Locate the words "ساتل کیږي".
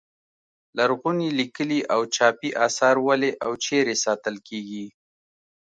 4.05-4.85